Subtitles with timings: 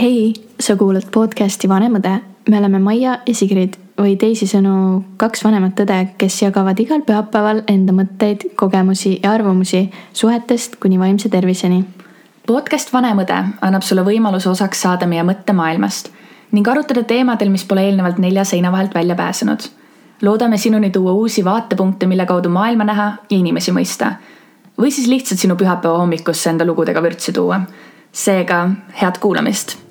[0.00, 2.20] hei, sa kuulad podcasti Vanem õde.
[2.48, 7.92] me oleme Maia ja Sigrid või teisisõnu kaks vanemat õde, kes jagavad igal pühapäeval enda
[7.94, 11.84] mõtteid, kogemusi ja arvamusi suhetest kuni vaimse terviseni.
[12.46, 16.10] podcast Vanem õde annab sulle võimaluse osaks saada meie mõttemaailmast
[16.52, 19.60] ning arutada teemadel, mis pole eelnevalt nelja seina vahelt välja pääsenud.
[20.22, 24.12] loodame sinuni tuua uusi vaatepunkte, mille kaudu maailma näha ja inimesi mõista.
[24.78, 27.60] või siis lihtsalt sinu pühapäeva hommikusse enda lugudega vürtsi tuua.
[28.12, 28.70] seega
[29.00, 29.83] head kuulamist